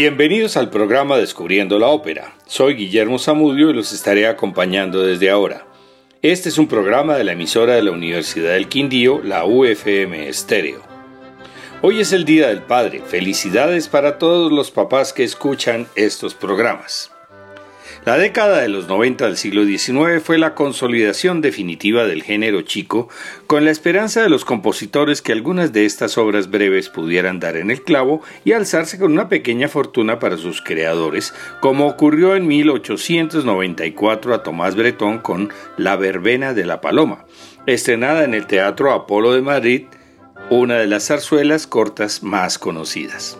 Bienvenidos 0.00 0.56
al 0.56 0.70
programa 0.70 1.16
Descubriendo 1.16 1.76
la 1.76 1.88
Ópera. 1.88 2.32
Soy 2.46 2.74
Guillermo 2.74 3.18
Zamudio 3.18 3.70
y 3.70 3.72
los 3.72 3.92
estaré 3.92 4.28
acompañando 4.28 5.02
desde 5.02 5.28
ahora. 5.28 5.66
Este 6.22 6.50
es 6.50 6.58
un 6.58 6.68
programa 6.68 7.16
de 7.16 7.24
la 7.24 7.32
emisora 7.32 7.74
de 7.74 7.82
la 7.82 7.90
Universidad 7.90 8.52
del 8.52 8.68
Quindío, 8.68 9.20
la 9.24 9.44
UFM 9.44 10.28
Estéreo. 10.28 10.82
Hoy 11.82 11.98
es 11.98 12.12
el 12.12 12.24
Día 12.24 12.46
del 12.46 12.62
Padre. 12.62 13.02
Felicidades 13.04 13.88
para 13.88 14.18
todos 14.18 14.52
los 14.52 14.70
papás 14.70 15.12
que 15.12 15.24
escuchan 15.24 15.88
estos 15.96 16.32
programas. 16.32 17.10
La 18.08 18.16
década 18.16 18.62
de 18.62 18.68
los 18.68 18.88
90 18.88 19.26
del 19.26 19.36
siglo 19.36 19.66
XIX 19.66 20.22
fue 20.24 20.38
la 20.38 20.54
consolidación 20.54 21.42
definitiva 21.42 22.06
del 22.06 22.22
género 22.22 22.62
chico, 22.62 23.10
con 23.46 23.66
la 23.66 23.70
esperanza 23.70 24.22
de 24.22 24.30
los 24.30 24.46
compositores 24.46 25.20
que 25.20 25.32
algunas 25.32 25.74
de 25.74 25.84
estas 25.84 26.16
obras 26.16 26.48
breves 26.48 26.88
pudieran 26.88 27.38
dar 27.38 27.58
en 27.58 27.70
el 27.70 27.82
clavo 27.82 28.22
y 28.46 28.52
alzarse 28.52 28.98
con 28.98 29.12
una 29.12 29.28
pequeña 29.28 29.68
fortuna 29.68 30.18
para 30.20 30.38
sus 30.38 30.62
creadores, 30.62 31.34
como 31.60 31.86
ocurrió 31.86 32.34
en 32.34 32.46
1894 32.46 34.32
a 34.32 34.42
Tomás 34.42 34.74
Bretón 34.74 35.18
con 35.18 35.50
La 35.76 35.96
verbena 35.96 36.54
de 36.54 36.64
la 36.64 36.80
paloma, 36.80 37.26
estrenada 37.66 38.24
en 38.24 38.32
el 38.32 38.46
Teatro 38.46 38.94
Apolo 38.94 39.34
de 39.34 39.42
Madrid, 39.42 39.82
una 40.48 40.76
de 40.78 40.86
las 40.86 41.08
zarzuelas 41.08 41.66
cortas 41.66 42.22
más 42.22 42.58
conocidas. 42.58 43.38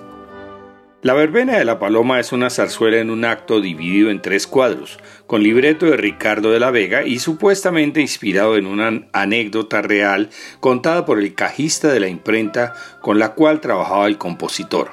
La 1.00 1.14
verbena 1.14 1.56
de 1.56 1.64
la 1.64 1.78
paloma 1.78 2.18
es 2.18 2.32
una 2.32 2.50
zarzuela 2.50 2.98
en 2.98 3.10
un 3.10 3.24
acto 3.24 3.60
dividido 3.60 4.10
en 4.10 4.20
tres 4.20 4.48
cuadros, 4.48 4.98
con 5.28 5.44
libreto 5.44 5.86
de 5.86 5.96
Ricardo 5.96 6.50
de 6.50 6.58
la 6.58 6.72
Vega 6.72 7.04
y 7.04 7.20
supuestamente 7.20 8.00
inspirado 8.00 8.56
en 8.56 8.66
una 8.66 9.06
anécdota 9.12 9.80
real 9.80 10.28
contada 10.58 11.06
por 11.06 11.20
el 11.20 11.34
cajista 11.34 11.86
de 11.92 12.00
la 12.00 12.08
imprenta 12.08 12.74
con 13.00 13.20
la 13.20 13.34
cual 13.34 13.60
trabajaba 13.60 14.08
el 14.08 14.18
compositor. 14.18 14.90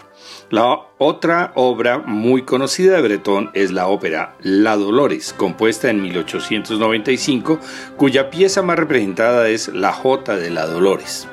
La 0.52 0.78
otra 1.00 1.52
obra 1.56 1.98
muy 1.98 2.44
conocida 2.44 2.98
de 2.98 3.02
Bretón 3.02 3.50
es 3.56 3.72
la 3.72 3.88
ópera 3.88 4.36
La 4.42 4.76
Dolores, 4.76 5.34
compuesta 5.34 5.90
en 5.90 6.04
1895, 6.04 7.60
cuya 7.98 8.30
pieza 8.30 8.62
más 8.62 8.78
representada 8.78 9.50
es 9.50 9.70
La 9.70 9.92
Jota 9.92 10.36
de 10.36 10.52
la 10.52 10.68
Dolores. 10.68 11.28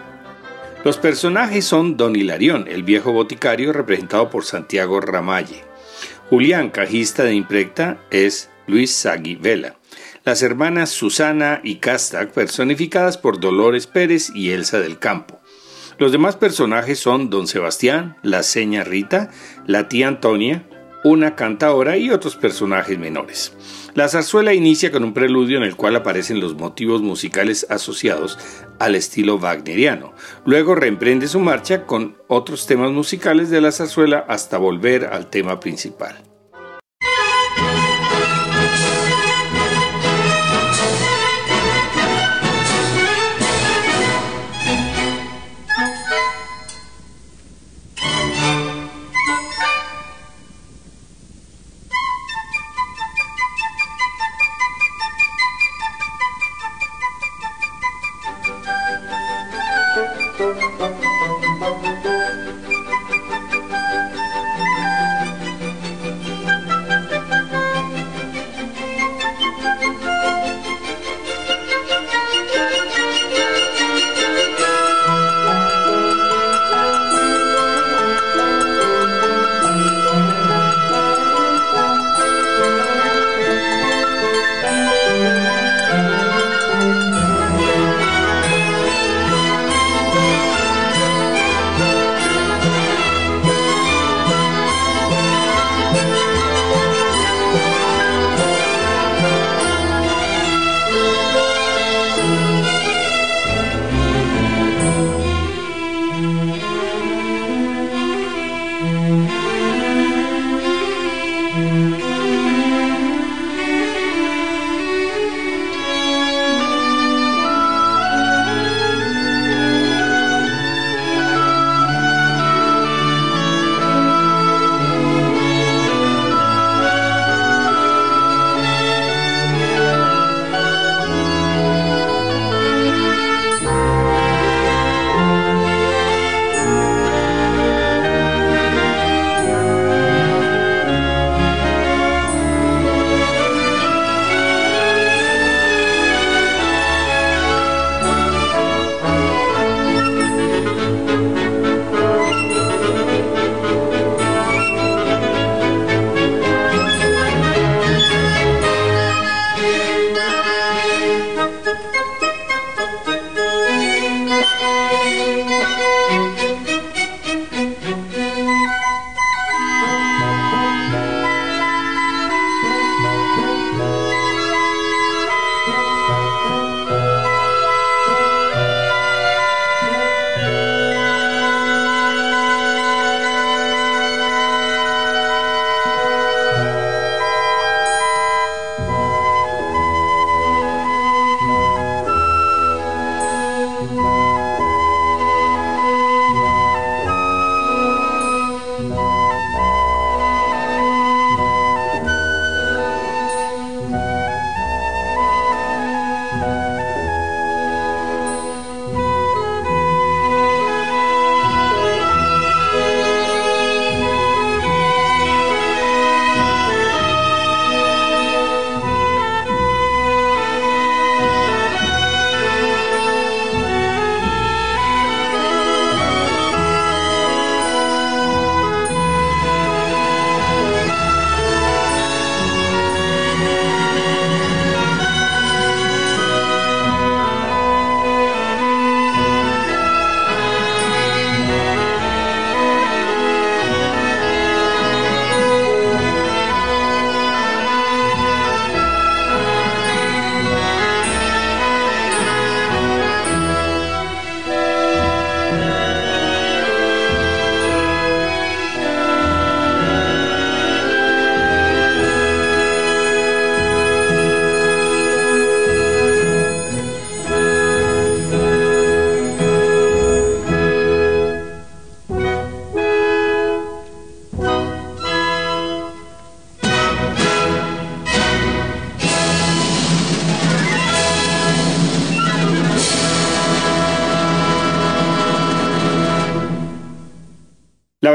Los 0.84 0.98
personajes 0.98 1.64
son 1.64 1.96
Don 1.96 2.16
Hilarión, 2.16 2.66
el 2.66 2.82
viejo 2.82 3.12
boticario 3.12 3.72
representado 3.72 4.30
por 4.30 4.44
Santiago 4.44 5.00
Ramalle. 5.00 5.62
Julián, 6.28 6.70
cajista 6.70 7.22
de 7.22 7.34
imprenta, 7.34 7.98
es 8.10 8.50
Luis 8.66 8.90
Sagui 8.90 9.36
Vela. 9.36 9.76
Las 10.24 10.42
hermanas 10.42 10.90
Susana 10.90 11.60
y 11.62 11.76
Castac, 11.76 12.32
personificadas 12.32 13.16
por 13.16 13.38
Dolores 13.38 13.86
Pérez 13.86 14.32
y 14.34 14.50
Elsa 14.50 14.80
del 14.80 14.98
Campo. 14.98 15.40
Los 15.98 16.10
demás 16.10 16.34
personajes 16.34 16.98
son 16.98 17.30
Don 17.30 17.46
Sebastián, 17.46 18.16
la 18.24 18.42
seña 18.42 18.82
Rita, 18.82 19.30
la 19.66 19.88
tía 19.88 20.08
Antonia, 20.08 20.66
una 21.04 21.36
cantadora 21.36 21.96
y 21.96 22.10
otros 22.10 22.34
personajes 22.34 22.98
menores. 22.98 23.52
La 23.94 24.08
zarzuela 24.08 24.54
inicia 24.54 24.90
con 24.90 25.04
un 25.04 25.12
preludio 25.12 25.58
en 25.58 25.64
el 25.64 25.76
cual 25.76 25.96
aparecen 25.96 26.40
los 26.40 26.54
motivos 26.54 27.02
musicales 27.02 27.66
asociados 27.68 28.38
al 28.78 28.94
estilo 28.94 29.36
wagneriano. 29.36 30.14
Luego 30.46 30.74
reemprende 30.74 31.28
su 31.28 31.40
marcha 31.40 31.84
con 31.84 32.16
otros 32.26 32.66
temas 32.66 32.90
musicales 32.90 33.50
de 33.50 33.60
la 33.60 33.70
zarzuela 33.70 34.24
hasta 34.28 34.56
volver 34.56 35.04
al 35.04 35.28
tema 35.28 35.60
principal. 35.60 36.31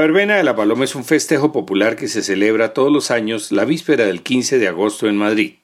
Verbena 0.07 0.37
de 0.37 0.43
la 0.43 0.55
Paloma 0.55 0.85
es 0.85 0.95
un 0.95 1.03
festejo 1.03 1.51
popular 1.51 1.97
que 1.97 2.07
se 2.07 2.23
celebra 2.23 2.71
todos 2.73 2.89
los 2.89 3.11
años 3.11 3.51
la 3.51 3.65
víspera 3.65 4.05
del 4.05 4.23
15 4.23 4.57
de 4.57 4.69
agosto 4.69 5.09
en 5.09 5.17
Madrid. 5.17 5.55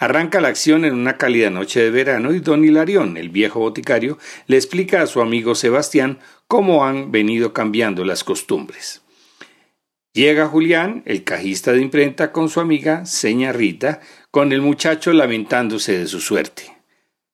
Arranca 0.00 0.40
la 0.40 0.48
acción 0.48 0.84
en 0.84 0.92
una 0.92 1.18
cálida 1.18 1.50
noche 1.50 1.82
de 1.82 1.90
verano 1.92 2.34
y 2.34 2.40
don 2.40 2.64
Hilarión, 2.64 3.16
el 3.16 3.28
viejo 3.28 3.60
boticario, 3.60 4.18
le 4.48 4.56
explica 4.56 5.02
a 5.02 5.06
su 5.06 5.20
amigo 5.20 5.54
Sebastián 5.54 6.18
cómo 6.48 6.84
han 6.84 7.12
venido 7.12 7.52
cambiando 7.52 8.04
las 8.04 8.24
costumbres. 8.24 9.02
Llega 10.12 10.48
Julián, 10.48 11.04
el 11.06 11.22
cajista 11.22 11.70
de 11.70 11.80
imprenta, 11.80 12.32
con 12.32 12.48
su 12.48 12.58
amiga, 12.58 13.06
seña 13.06 13.52
Rita, 13.52 14.00
con 14.32 14.52
el 14.52 14.62
muchacho 14.62 15.12
lamentándose 15.12 15.96
de 15.96 16.08
su 16.08 16.18
suerte. 16.18 16.76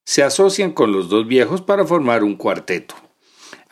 Se 0.04 0.22
asocian 0.22 0.72
con 0.72 0.93
los 0.93 1.08
dos 1.08 1.26
viejos 1.26 1.62
para 1.62 1.87
formar 1.87 2.22
un 2.22 2.37
cuarteto. 2.37 2.94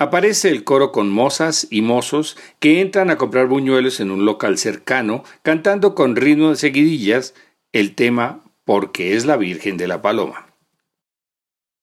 Aparece 0.01 0.49
el 0.49 0.65
coro 0.65 0.93
con 0.93 1.11
mozas 1.11 1.67
y 1.69 1.83
mozos 1.83 2.39
que 2.59 2.81
entran 2.81 3.11
a 3.11 3.19
comprar 3.19 3.49
buñuelos 3.49 4.01
en 4.01 4.11
un 4.11 4.25
local 4.25 4.57
cercano, 4.57 5.25
cantando 5.43 5.95
con 5.95 6.17
ritmo 6.17 6.49
de 6.49 6.57
seguidillas 6.57 7.35
el 7.73 7.95
tema 7.95 8.41
Porque 8.65 9.15
es 9.15 9.27
la 9.27 9.37
Virgen 9.37 9.77
de 9.77 9.87
la 9.89 10.01
Paloma. 10.01 10.47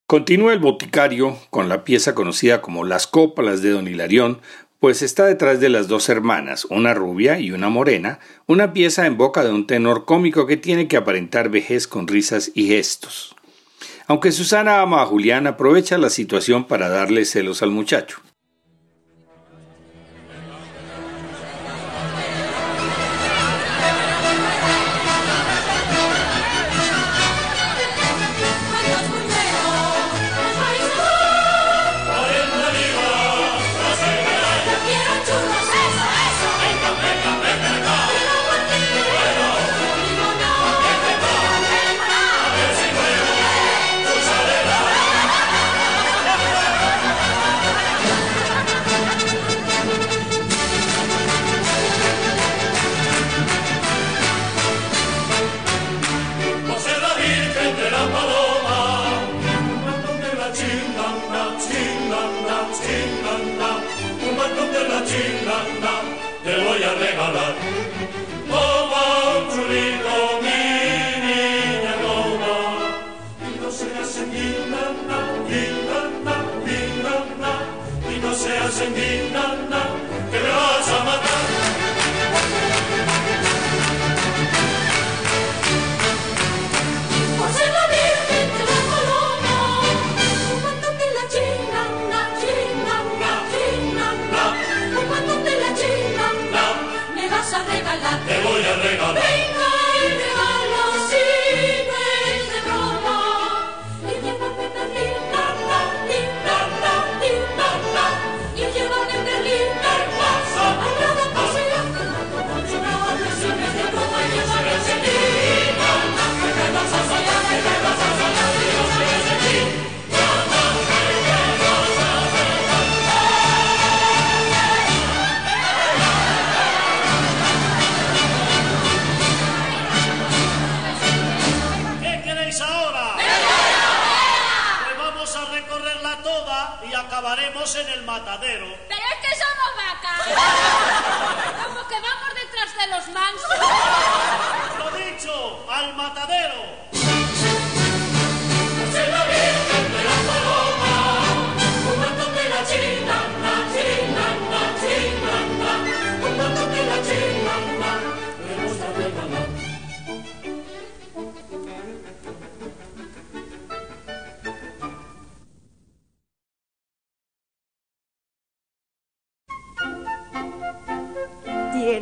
Continúa 0.08 0.54
el 0.54 0.60
boticario 0.60 1.38
con 1.52 1.70
la 1.70 1.84
pieza 1.84 2.16
conocida 2.16 2.60
como 2.60 2.86
Las 2.86 3.06
cópalas 3.06 3.62
de 3.62 3.70
Don 3.70 3.88
Hilarión, 3.88 4.42
pues 4.80 5.04
está 5.04 5.28
detrás 5.28 5.60
de 5.60 5.70
las 5.70 5.88
dos 5.88 6.10
hermanas, 6.10 6.66
una 6.66 6.96
rubia 6.96 7.40
y 7.40 7.52
una 7.52 7.70
morena, 7.70 8.18
una 8.48 8.74
pieza 8.74 9.06
en 9.06 9.18
boca 9.18 9.44
de 9.44 9.52
un 9.52 9.68
tenor 9.68 10.06
cómico 10.06 10.48
que 10.48 10.58
tiene 10.58 10.88
que 10.88 10.98
aparentar 10.98 11.50
vejez 11.50 11.88
con 11.88 12.08
risas 12.08 12.50
y 12.56 12.68
gestos. 12.70 13.37
Aunque 14.08 14.32
Susana 14.32 14.82
ama 14.82 15.02
a 15.02 15.06
Julián, 15.06 15.48
aprovecha 15.48 15.98
la 15.98 16.10
situación 16.10 16.66
para 16.66 16.88
darle 16.88 17.26
celos 17.26 17.62
al 17.62 17.72
muchacho. 17.72 18.22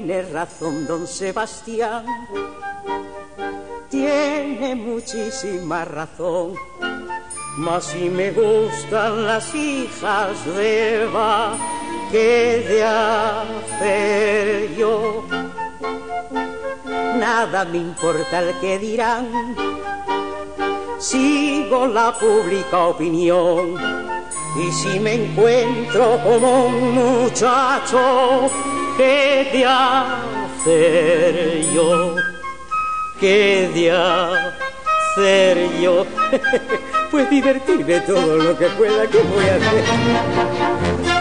Tiene 0.06 0.22
razón 0.22 0.86
don 0.86 1.08
Sebastián, 1.08 2.06
tiene 3.90 4.76
muchísima 4.76 5.84
razón. 5.84 6.54
Mas 7.58 7.86
si 7.86 8.08
me 8.12 8.30
gustan 8.30 9.26
las 9.26 9.56
hijas 9.56 10.46
de 10.46 11.06
Eva, 11.06 11.58
¿qué 12.12 12.64
de 12.70 12.84
hacer 12.84 14.76
yo? 14.78 15.26
Nada 17.18 17.66
me 17.66 17.80
importa 17.80 18.42
el 18.42 18.60
que 18.60 18.78
dirán, 18.78 19.56
sigo 21.00 21.88
la 21.88 22.14
pública 22.14 22.90
opinión. 22.90 23.76
Y 24.56 24.72
si 24.72 25.00
me 25.00 25.16
encuentro 25.16 26.20
como 26.24 26.68
un 26.68 26.94
muchacho 26.94 28.52
¿Qué 28.98 29.50
de 29.52 29.66
hacer 29.66 31.62
yo? 31.74 32.16
¿Qué 33.20 33.70
de 33.74 33.92
hacer 33.92 35.82
yo? 35.82 36.06
pues 37.12 37.30
divertirme 37.30 38.00
todo 38.02 38.38
lo 38.38 38.58
que 38.58 38.68
pueda, 38.68 39.06
¿qué 39.08 39.18
voy 39.18 39.46
a 39.46 39.56
hacer? 39.56 41.15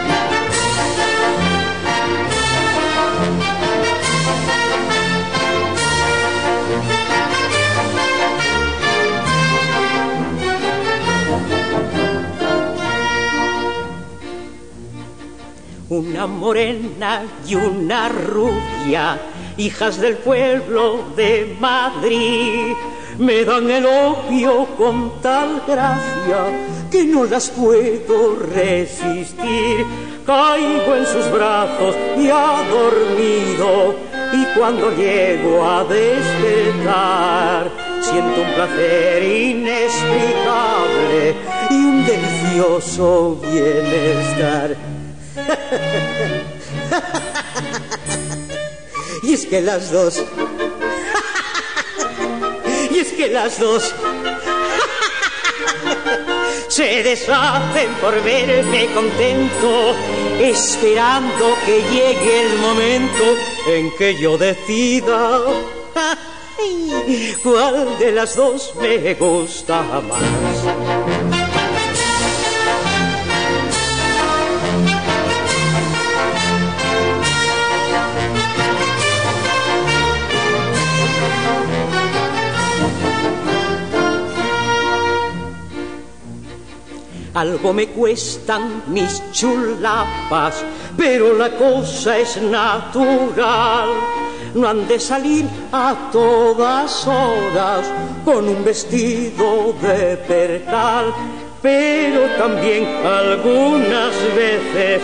Una 15.89 16.25
morena 16.25 17.21
y 17.47 17.53
una 17.55 18.09
rubia, 18.09 19.19
hijas 19.57 19.99
del 19.99 20.17
pueblo 20.17 21.05
de 21.15 21.55
Madrid. 21.59 22.73
Me 23.19 23.45
dan 23.45 23.69
el 23.69 23.85
opio 23.85 24.65
con 24.77 25.21
tal 25.21 25.61
gracia 25.65 26.47
que 26.91 27.05
no 27.05 27.23
las 27.25 27.49
puedo 27.49 28.35
resistir. 28.35 29.85
Caigo 30.25 30.95
en 30.95 31.05
sus 31.05 31.31
brazos 31.31 31.95
y 32.17 32.29
ha 32.29 32.63
dormido 32.69 33.95
y 34.33 34.43
cuando 34.57 34.91
llego 34.91 35.63
a 35.63 35.83
despertar 35.83 37.71
siento 38.01 38.41
un 38.41 38.53
placer 38.55 39.23
inexplicable 39.23 41.35
y 41.69 41.75
un 41.75 42.05
delicioso 42.05 43.39
bienestar. 43.41 44.94
Ha! 45.37 47.25
es 49.35 49.45
que 49.45 49.61
las 49.61 49.91
dos, 49.91 50.23
y 52.89 52.99
es 52.99 53.11
que 53.11 53.27
las 53.27 53.59
dos 53.59 53.93
se 56.69 57.03
deshacen 57.03 57.93
por 57.95 58.23
verme 58.23 58.87
contento, 58.93 59.93
esperando 60.39 61.57
que 61.65 61.81
llegue 61.91 62.41
el 62.43 62.57
momento 62.59 63.23
en 63.67 63.91
que 63.97 64.15
yo 64.15 64.37
decida 64.37 65.41
cuál 67.43 67.99
de 67.99 68.13
las 68.13 68.37
dos 68.37 68.73
me 68.79 69.15
gusta 69.15 69.81
más. 69.81 70.94
Algo 87.35 87.73
me 87.73 87.87
cuestan 87.87 88.83
mis 88.87 89.21
chulapas, 89.33 90.63
pero 90.95 91.33
la 91.33 91.49
cosa 91.49 92.17
es 92.17 92.41
natural. 92.41 93.89
No 94.53 94.69
han 94.69 94.87
de 94.87 94.97
salir 94.97 95.45
a 95.73 96.09
todas 96.13 97.05
horas 97.05 97.91
con 98.23 98.47
un 98.47 98.63
vestido 98.63 99.73
de 99.81 100.15
percal, 100.15 101.13
pero 101.61 102.21
también 102.37 102.85
algunas 103.05 104.13
veces 104.33 105.01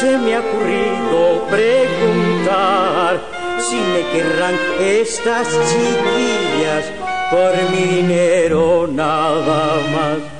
se 0.00 0.18
me 0.18 0.34
ha 0.34 0.40
ocurrido 0.40 1.46
preguntar 1.48 3.20
si 3.60 3.76
me 3.76 4.02
querrán 4.10 4.54
estas 4.80 5.46
chiquillas 5.70 6.86
por 7.30 7.70
mi 7.70 8.02
dinero 8.02 8.88
nada 8.90 9.76
más 9.92 10.37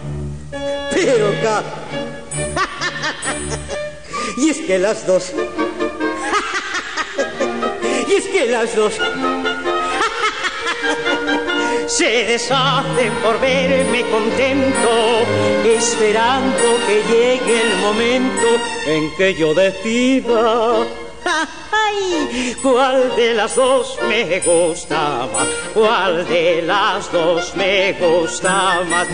pero 1.05 1.33
y 4.37 4.51
es 4.51 4.59
que 4.59 4.79
las 4.79 5.07
dos. 5.07 5.33
y 8.09 8.15
es 8.15 8.25
que 8.27 8.47
las 8.47 8.75
dos. 8.75 8.95
se 11.87 12.25
deshacen 12.25 13.13
por 13.23 13.41
verme 13.41 14.03
contento, 14.11 15.23
esperando 15.65 16.79
que 16.87 17.03
llegue 17.11 17.63
el 17.63 17.77
momento 17.79 18.47
en 18.87 19.17
que 19.17 19.35
yo 19.35 19.55
decida. 19.55 20.87
¿Cuál 22.63 23.17
de 23.17 23.35
las 23.35 23.55
dos 23.57 23.99
me 24.09 24.41
gusta 24.41 25.27
más? 25.33 25.49
¿Cuál 25.75 26.27
de 26.29 26.63
las 26.63 27.11
dos 27.11 27.55
me 27.57 27.93
gusta 27.95 28.81
más? 28.89 29.09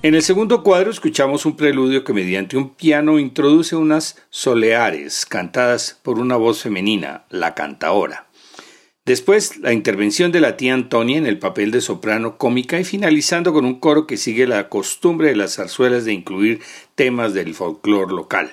En 0.00 0.14
el 0.14 0.22
segundo 0.22 0.62
cuadro 0.62 0.92
escuchamos 0.92 1.44
un 1.44 1.56
preludio 1.56 2.04
que 2.04 2.12
mediante 2.12 2.56
un 2.56 2.72
piano 2.72 3.18
introduce 3.18 3.74
unas 3.74 4.16
soleares 4.30 5.26
cantadas 5.26 5.98
por 6.04 6.20
una 6.20 6.36
voz 6.36 6.62
femenina, 6.62 7.24
la 7.30 7.56
cantaora. 7.56 8.28
Después, 9.04 9.56
la 9.56 9.72
intervención 9.72 10.30
de 10.30 10.38
la 10.38 10.56
tía 10.56 10.74
Antonia 10.74 11.18
en 11.18 11.26
el 11.26 11.40
papel 11.40 11.72
de 11.72 11.80
soprano 11.80 12.38
cómica 12.38 12.78
y 12.78 12.84
finalizando 12.84 13.52
con 13.52 13.64
un 13.64 13.80
coro 13.80 14.06
que 14.06 14.16
sigue 14.16 14.46
la 14.46 14.68
costumbre 14.68 15.30
de 15.30 15.36
las 15.36 15.56
zarzuelas 15.56 16.04
de 16.04 16.12
incluir 16.12 16.60
temas 16.94 17.34
del 17.34 17.52
folclore 17.54 18.14
local. 18.14 18.52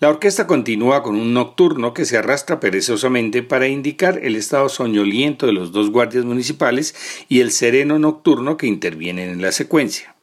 La 0.00 0.08
orquesta 0.08 0.46
continúa 0.46 1.02
con 1.02 1.16
un 1.16 1.34
nocturno 1.34 1.92
que 1.92 2.06
se 2.06 2.16
arrastra 2.16 2.58
perezosamente 2.58 3.42
para 3.42 3.68
indicar 3.68 4.18
el 4.22 4.34
estado 4.34 4.70
soñoliento 4.70 5.44
de 5.44 5.52
los 5.52 5.72
dos 5.72 5.90
guardias 5.90 6.24
municipales 6.24 6.94
y 7.28 7.40
el 7.40 7.50
sereno 7.50 7.98
nocturno 7.98 8.56
que 8.56 8.66
intervienen 8.66 9.28
en 9.28 9.42
la 9.42 9.52
secuencia. 9.52 10.13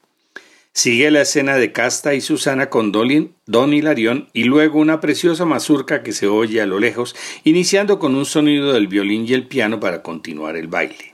Sigue 0.74 1.12
la 1.12 1.22
escena 1.22 1.58
de 1.58 1.74
Casta 1.74 2.14
y 2.14 2.22
Susana 2.22 2.70
con 2.70 2.94
Don 2.94 3.74
Hilarión 3.74 4.30
y 4.32 4.46
luego 4.46 4.80
una 4.80 5.02
preciosa 5.02 5.44
mazurca 5.44 6.02
que 6.02 6.14
se 6.14 6.28
oye 6.28 6.62
a 6.62 6.66
lo 6.66 6.80
lejos, 6.80 7.14
iniciando 7.44 8.00
con 8.00 8.16
un 8.16 8.26
sonido 8.26 8.72
del 8.72 8.88
violín 8.88 9.26
y 9.28 9.34
el 9.34 9.48
piano 9.48 9.82
para 9.82 10.02
continuar 10.02 10.56
el 10.56 10.68
baile. 10.68 11.11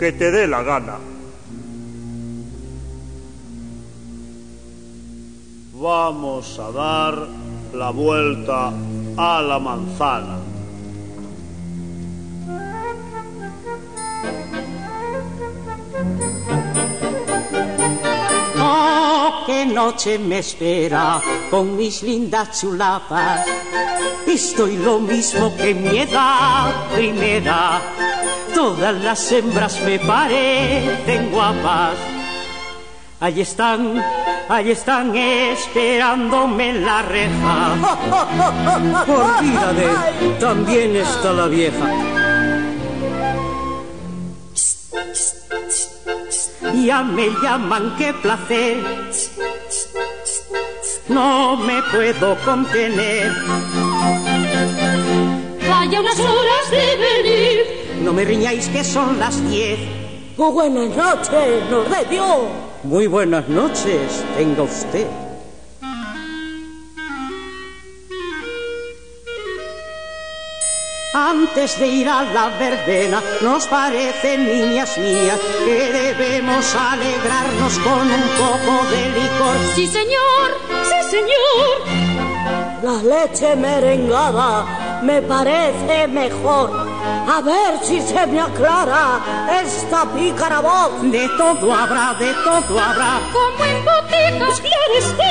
Que 0.00 0.12
te 0.12 0.30
dé 0.30 0.46
la 0.46 0.62
gana. 0.62 0.96
Vamos 5.74 6.58
a 6.58 6.70
dar 6.72 7.28
la 7.74 7.90
vuelta 7.90 8.72
a 9.18 9.42
la 9.42 9.58
manzana. 9.58 10.38
Oh, 18.58 19.44
qué 19.44 19.66
noche 19.66 20.18
me 20.18 20.38
espera 20.38 21.20
con 21.50 21.76
mis 21.76 22.02
lindas 22.02 22.58
chulapas. 22.58 23.46
Estoy 24.26 24.78
lo 24.78 24.98
mismo 24.98 25.54
que 25.58 25.74
mi 25.74 25.98
edad 25.98 26.88
primera. 26.94 28.09
Todas 28.60 29.02
las 29.02 29.32
hembras 29.32 29.80
me 29.86 29.98
parecen 29.98 31.30
guapas. 31.30 31.96
Allí 33.18 33.40
están, 33.40 34.04
allí 34.50 34.72
están 34.72 35.16
esperándome 35.16 36.68
en 36.68 36.84
la 36.84 37.00
reja. 37.00 37.72
Olvídate, 39.08 39.88
también 40.38 40.94
está 40.94 41.32
la 41.32 41.46
vieja. 41.46 41.86
Ya 46.74 47.02
me 47.02 47.30
llaman, 47.42 47.94
qué 47.96 48.12
placer. 48.12 48.76
No 51.08 51.56
me 51.56 51.82
puedo 51.84 52.36
contener. 52.44 53.32
Vaya 55.66 56.00
unas 56.00 56.20
horas 56.20 56.70
de 56.70 56.96
venir. 56.96 57.19
No 58.02 58.12
me 58.14 58.24
riñáis 58.24 58.68
que 58.68 58.82
son 58.82 59.18
las 59.18 59.36
diez. 59.50 59.78
Oh, 60.36 60.52
buenas 60.52 60.96
noches, 60.96 61.70
nos 61.70 61.90
debió. 61.90 62.48
Muy 62.82 63.06
buenas 63.06 63.46
noches, 63.48 64.24
tenga 64.36 64.62
usted. 64.62 65.06
Antes 71.12 71.78
de 71.78 71.86
ir 71.86 72.08
a 72.08 72.22
la 72.22 72.48
verbena, 72.58 73.22
nos 73.42 73.66
parece, 73.66 74.38
niñas 74.38 74.96
mías, 74.96 75.38
que 75.64 75.92
debemos 75.92 76.74
alegrarnos 76.74 77.78
con 77.80 78.10
un 78.10 78.28
poco 78.38 78.86
de 78.90 79.08
licor. 79.10 79.74
Sí, 79.74 79.86
señor, 79.86 80.56
sí, 80.84 81.10
señor. 81.10 82.00
La 82.82 83.02
leche 83.02 83.54
merengada 83.56 84.89
me 85.02 85.22
parece 85.22 86.08
mejor. 86.08 86.70
A 87.28 87.40
ver 87.40 87.78
si 87.82 88.00
se 88.00 88.26
me 88.26 88.40
aclara 88.40 89.20
esta 89.62 90.04
pícara 90.12 90.60
voz. 90.60 91.02
De 91.02 91.28
todo 91.36 91.72
habrá, 91.72 92.14
de 92.14 92.32
todo 92.34 92.80
habrá. 92.80 93.20
Como 93.32 93.64
en 93.64 93.84
boticas, 93.84 94.60
está. 94.98 95.24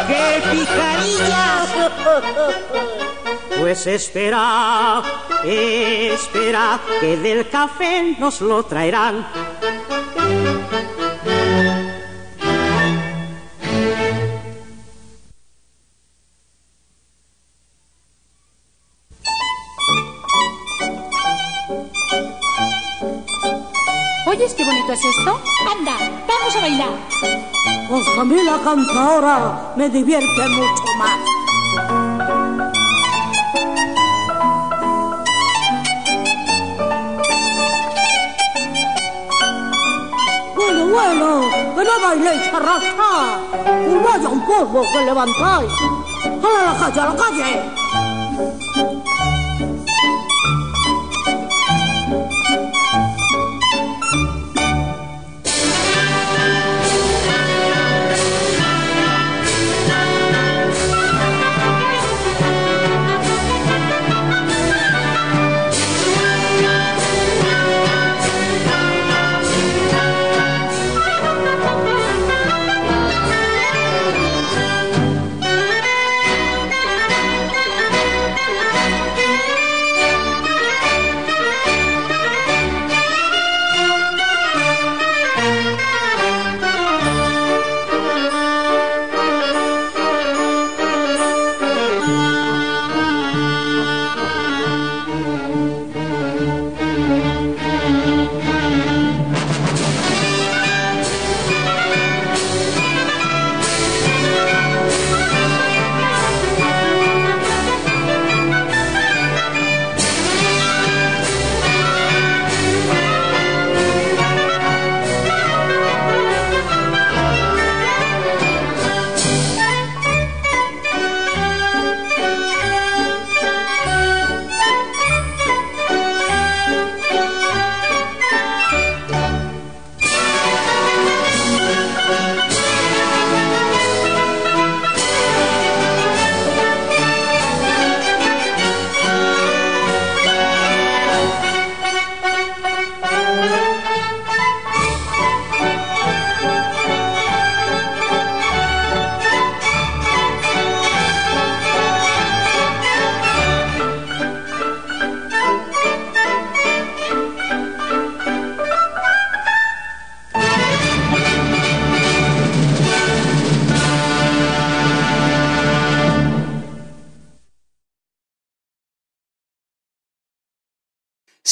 ¡Qué 0.06 0.42
picarillas! 0.50 1.68
Pues 3.60 3.86
espera, 3.86 5.02
espera, 5.44 6.80
que 7.00 7.16
del 7.18 7.48
café 7.48 8.16
nos 8.18 8.40
lo 8.40 8.62
traerán. 8.64 9.26
Bonito 24.90 24.92
es 24.92 25.04
esto? 25.04 25.40
Anda, 25.70 25.96
vamos 26.26 26.56
a 26.56 26.60
bailar. 26.60 26.88
Con 27.88 28.04
Camila 28.16 28.58
Cantora 28.64 29.72
me 29.76 29.88
divierte 29.88 30.48
mucho 30.48 30.84
más. 30.98 31.18
Bueno, 40.56 40.86
bueno, 40.86 41.40
que 41.76 41.84
no 41.84 42.00
bailéis 42.02 42.48
arrastrar. 42.52 43.40
Y 43.88 43.94
vaya 43.94 44.28
un 44.28 44.46
polvo 44.46 44.82
que 44.92 45.04
levantáis. 45.04 45.72
¡A 46.24 46.72
la 46.72 46.78
calle, 46.78 47.00
a 47.00 47.06
la 47.06 47.16
calle! 47.16 48.09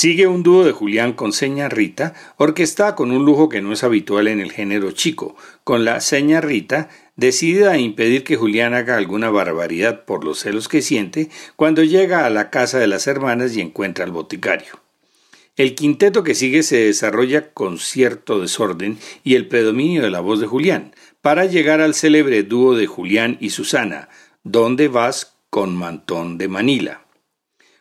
Sigue 0.01 0.29
un 0.29 0.45
dúo 0.45 0.65
de 0.65 0.71
Julián 0.71 1.13
con 1.13 1.33
Seña 1.33 1.69
Rita, 1.69 2.15
orquestada 2.37 2.95
con 2.95 3.11
un 3.11 3.25
lujo 3.25 3.49
que 3.49 3.61
no 3.61 3.73
es 3.73 3.83
habitual 3.83 4.29
en 4.29 4.39
el 4.39 4.53
género 4.53 4.93
chico, 4.93 5.35
con 5.65 5.85
la 5.85 6.01
Seña 6.01 6.41
Rita 6.41 6.89
decidida 7.17 7.73
a 7.73 7.79
impedir 7.79 8.23
que 8.23 8.37
Julián 8.37 8.75
haga 8.75 8.97
alguna 8.97 9.29
barbaridad 9.29 10.05
por 10.05 10.23
los 10.23 10.39
celos 10.39 10.69
que 10.69 10.83
siente 10.83 11.31
cuando 11.57 11.83
llega 11.83 12.25
a 12.25 12.31
la 12.31 12.49
casa 12.49 12.79
de 12.79 12.87
las 12.87 13.09
hermanas 13.09 13.57
y 13.57 13.61
encuentra 13.61 14.05
al 14.05 14.13
boticario. 14.13 14.79
El 15.57 15.75
quinteto 15.75 16.23
que 16.23 16.37
sigue 16.37 16.63
se 16.63 16.77
desarrolla 16.77 17.51
con 17.51 17.79
cierto 17.79 18.41
desorden 18.41 18.99
y 19.25 19.35
el 19.35 19.49
predominio 19.49 20.03
de 20.03 20.11
la 20.11 20.21
voz 20.21 20.39
de 20.39 20.47
Julián, 20.47 20.95
para 21.23 21.45
llegar 21.45 21.81
al 21.81 21.95
célebre 21.95 22.45
dúo 22.45 22.77
de 22.77 22.87
Julián 22.87 23.37
y 23.41 23.51
Susana, 23.51 24.09
¿Dónde 24.45 24.87
vas 24.87 25.35
con 25.51 25.75
Mantón 25.75 26.39
de 26.39 26.47
Manila? 26.47 27.08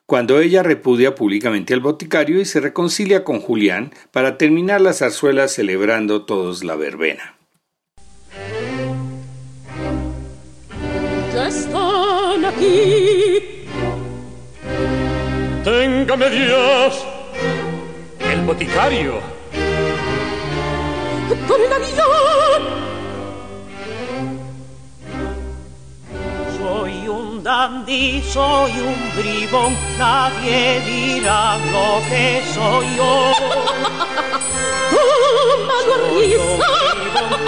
Cuando 0.08 0.40
ella 0.40 0.64
repudia 0.64 1.16
públicamente 1.16 1.74
al 1.74 1.82
boticario 1.82 2.40
y 2.40 2.46
se 2.46 2.62
reconcilia 2.62 3.26
con 3.26 3.42
Julián 3.42 3.92
para 4.14 4.38
terminar 4.38 4.80
la 4.80 4.94
zarzuela 4.94 5.50
celebrando 5.50 6.24
todos 6.24 6.64
la 6.64 6.78
verbena. 6.78 7.36
Ya 11.34 11.50
están 11.50 12.46
aquí. 12.46 13.66
Téngame 15.66 16.30
Dios, 16.30 17.06
el 18.32 18.46
boticario. 18.46 19.20
Con 21.50 21.62
el. 21.62 22.87
Dandy, 27.48 28.22
soy 28.22 28.72
un 28.72 29.16
bribón, 29.16 29.74
nadie 29.98 30.82
dirá 30.82 31.58
lo 31.72 32.02
que 32.10 32.44
soy 32.54 32.86
yo. 32.98 33.32
Oh. 36.10 36.60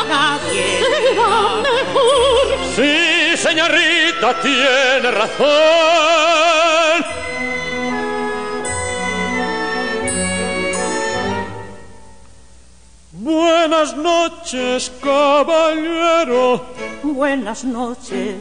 Nadie 0.08 0.68
dirá 1.02 1.34
mejor. 1.68 2.48
Sí, 2.76 3.38
señorita, 3.38 4.28
tiene 4.42 5.12
razón. 5.12 5.48
Buenas 13.22 13.98
noches, 13.98 14.90
caballero. 15.04 16.64
Buenas 17.04 17.66
noches, 17.66 18.36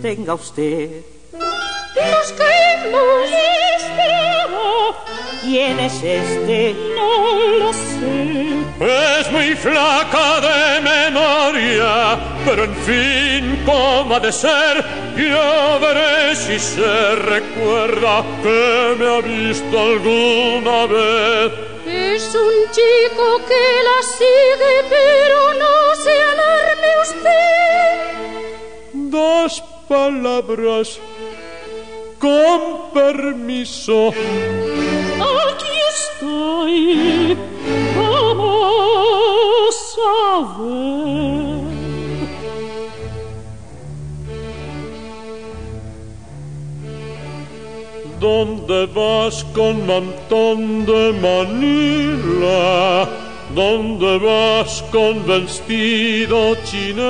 tenga 0.00 0.34
usted. 0.34 1.02
Nos 1.32 2.32
que 2.38 2.44
hemos 2.74 3.28
estado, 3.76 4.94
¿Quién 5.42 5.80
es 5.80 5.94
este? 6.04 6.76
no 6.94 7.58
lo 7.58 7.72
sé. 7.72 9.18
Es 9.18 9.32
muy 9.32 9.56
flaca 9.56 10.40
de 10.40 10.80
memoria, 10.80 12.16
pero 12.44 12.64
en 12.66 12.74
fin, 12.86 13.62
¿cómo 13.66 14.14
ha 14.14 14.20
de 14.20 14.30
ser? 14.30 14.84
Ya 15.16 15.76
veré 15.78 16.36
si 16.36 16.56
se 16.56 17.16
recuerda 17.16 18.22
que 18.44 18.94
me 18.96 19.06
ha 19.08 19.20
visto 19.22 19.76
alguna 19.76 20.86
vez. 20.86 21.69
Un 22.48 22.56
chico 22.72 23.26
que 23.48 23.64
la 23.88 23.98
sigue, 24.18 24.74
pero 24.88 25.38
no 25.54 25.74
se 26.02 26.14
alarme 26.32 26.90
usted. 27.02 27.90
Dos 28.92 29.62
palabras, 29.88 30.98
con 32.18 32.60
permiso. 32.92 34.08
Aquí 34.08 35.74
estoy. 35.94 37.36
Vamos 37.96 39.76
a 39.98 40.58
ver. 40.58 41.59
¿Dónde 48.20 48.86
vas 48.94 49.44
con 49.54 49.86
mantón 49.86 50.84
de 50.84 51.12
Manila? 51.26 53.08
¿Dónde 53.54 54.18
vas 54.18 54.84
con 54.92 55.26
vestido 55.26 56.54
chiné? 56.66 57.02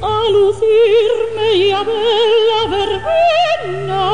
A 0.00 0.24
lucirme 0.32 1.54
y 1.54 1.70
a 1.70 1.82
ver 1.82 2.30
la 2.50 2.62
verbena 2.78 4.06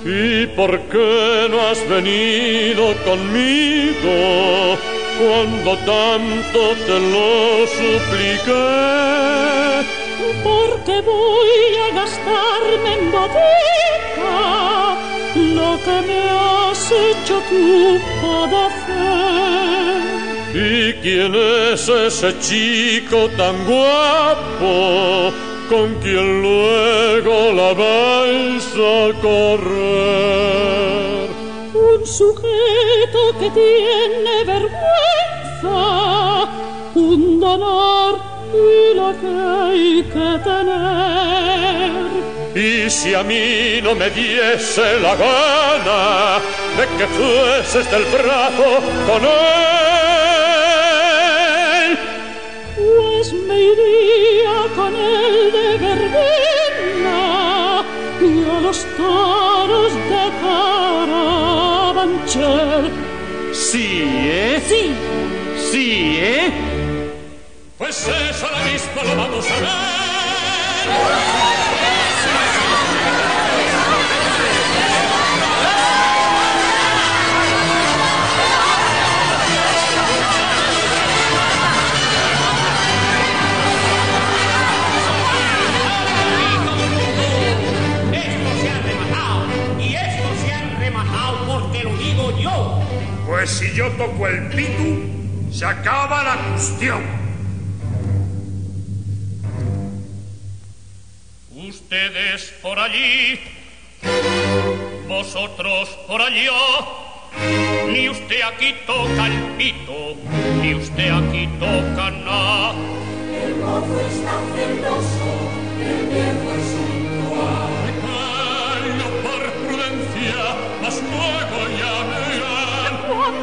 ¿Y 0.03 0.47
por 0.55 0.79
qué 0.89 1.47
no 1.51 1.61
has 1.67 1.87
venido 1.87 2.95
conmigo 3.05 4.90
cuando 5.21 5.71
tanto 5.85 6.59
te 6.87 6.97
lo 7.13 7.67
supliqué? 7.79 8.69
Porque 10.43 10.95
voy 11.01 11.75
a 11.85 11.87
gastarme 11.99 12.89
en 12.97 13.03
botica 13.11 14.39
lo 15.35 15.71
que 15.85 15.97
me 16.07 16.21
has 16.29 16.81
hecho 16.91 17.35
tú 17.49 17.99
para 18.21 18.59
hacer. 18.67 20.01
¿Y 20.53 20.93
quién 21.03 21.31
es 21.35 21.87
ese 21.87 22.29
chico 22.39 23.19
tan 23.37 23.55
guapo 23.65 25.31
con 25.69 25.87
quien 26.01 26.41
luego 26.41 27.53
la 27.53 27.73
vais 27.73 28.65
a 28.75 29.13
correr? 29.21 30.61
Un 31.81 32.05
sujeto 32.05 33.21
que 33.39 33.49
tiene 33.49 34.43
vergüenza, 34.45 35.79
un 36.93 37.39
dolor 37.39 38.19
y 38.53 38.93
lo 38.93 39.09
que 39.19 39.27
hay 39.27 40.03
que 40.03 40.29
tener. 40.43 41.91
Y 42.53 42.89
si 42.89 43.13
a 43.15 43.23
mí 43.23 43.79
no 43.81 43.95
me 43.95 44.09
diese 44.11 44.99
la 44.99 45.15
gana 45.15 46.39
de 46.77 46.85
que 46.97 47.07
fueses 47.07 47.89
del 47.89 48.03
brazo 48.03 48.81
con 49.07 49.23
él, 49.23 49.31
Pues 52.75 53.33
me 53.33 53.57
iría 53.59 54.57
con 54.75 54.95
él 54.95 55.51
de 55.51 55.77
verbena 55.77 57.19
y 58.19 58.23
a 58.49 58.59
los 58.59 58.79
de 58.97 59.40
Carabanchel. 62.27 62.91
sí, 63.53 64.03
¿eh? 64.03 64.61
Sí, 64.67 64.93
Sí, 65.71 66.17
¿eh? 66.19 66.51
Pues 67.77 68.07
eso 68.07 68.45
ahora 68.45 68.63
mismo 68.65 69.01
lo 69.03 69.15
vamos 69.15 69.45
a 69.49 69.59
ver. 69.59 71.60
Pues 93.31 93.49
si 93.49 93.71
yo 93.71 93.89
toco 93.91 94.27
el 94.27 94.49
pitu, 94.49 95.53
se 95.53 95.63
acaba 95.65 96.21
la 96.21 96.35
cuestión. 96.49 97.01
Ustedes 101.55 102.53
por 102.61 102.77
allí, 102.77 103.39
vosotros 105.07 105.97
por 106.09 106.21
allá. 106.21 106.51
Ni 107.87 108.09
usted 108.09 108.41
aquí 108.53 108.75
toca 108.85 109.27
el 109.27 109.55
pito, 109.57 110.17
ni 110.61 110.75
usted 110.75 111.09
aquí 111.09 111.47
toca 111.57 112.11
nada. 112.11 112.73
Recaño 115.79 116.50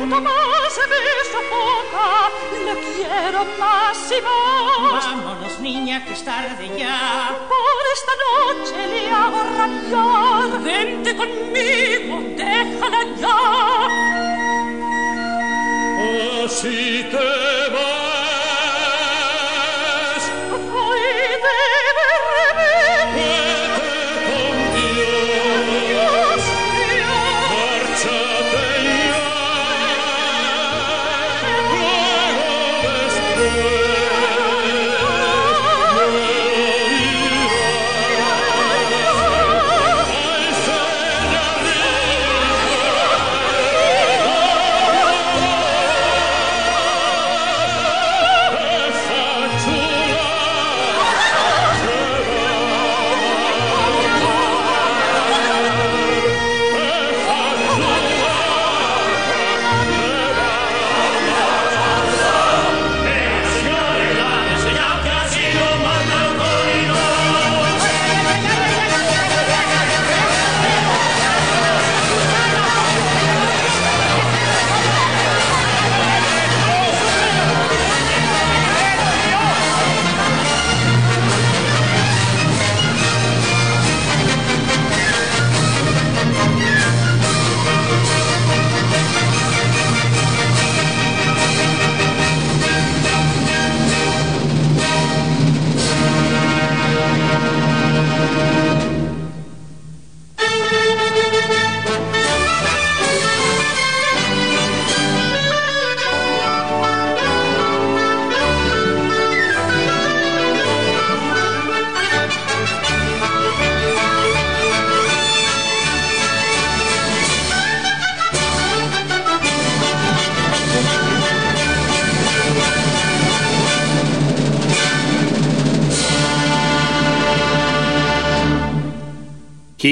cuanto 0.09 0.31
más 0.31 0.79
me 0.91 1.03
sofoca, 1.33 2.09
le 2.65 2.75
quiero 2.95 3.41
más 3.59 3.99
y 4.11 4.21
más. 4.23 5.05
Vámonos, 5.05 5.59
niña, 5.61 6.05
que 6.05 6.13
es 6.13 6.25
tarde 6.25 6.71
ya. 6.79 7.37
Por 7.49 7.85
esta 7.95 8.13
noche 8.25 8.87
le 8.87 9.11
hago 9.11 9.41
rabiar. 9.57 10.63
Vente 10.63 11.17
conmigo, 11.17 12.23
déjala 12.37 13.03
ya. 13.21 13.39
Así 16.45 17.07
te 17.11 17.71
vas. 17.73 18.08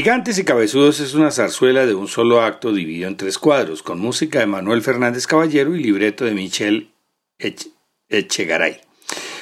Gigantes 0.06 0.38
y 0.38 0.44
Cabezudos 0.44 1.00
es 1.00 1.14
una 1.14 1.32
zarzuela 1.32 1.84
de 1.84 1.96
un 1.96 2.06
solo 2.06 2.40
acto 2.40 2.72
dividido 2.72 3.08
en 3.08 3.16
tres 3.16 3.40
cuadros, 3.40 3.82
con 3.82 3.98
música 3.98 4.38
de 4.38 4.46
Manuel 4.46 4.80
Fernández 4.80 5.26
Caballero 5.26 5.74
y 5.74 5.82
libreto 5.82 6.24
de 6.24 6.30
Michel 6.30 6.92
Ech- 7.40 7.72
Echegaray. 8.08 8.80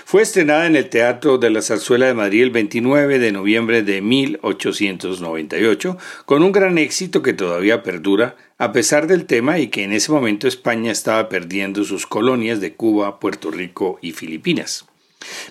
Fue 0.07 0.23
estrenada 0.23 0.67
en 0.67 0.75
el 0.75 0.89
Teatro 0.89 1.37
de 1.37 1.51
la 1.51 1.61
Zarzuela 1.61 2.07
de 2.07 2.15
Madrid 2.15 2.45
el 2.45 2.51
29 2.51 3.19
de 3.19 3.31
noviembre 3.31 3.83
de 3.83 4.01
1898, 4.01 5.99
con 6.25 6.43
un 6.43 6.53
gran 6.53 6.79
éxito 6.79 7.21
que 7.21 7.35
todavía 7.35 7.83
perdura, 7.83 8.35
a 8.57 8.73
pesar 8.73 9.07
del 9.07 9.27
tema 9.27 9.59
y 9.59 9.67
que 9.69 9.85
en 9.85 9.93
ese 9.93 10.13
momento 10.13 10.49
España 10.49 10.91
estaba 10.93 11.29
perdiendo 11.29 11.85
sus 11.85 12.07
colonias 12.07 12.63
de 12.63 12.73
Cuba, 12.73 13.21
Puerto 13.21 13.51
Rico 13.51 13.99
y 14.01 14.13
Filipinas. 14.13 14.87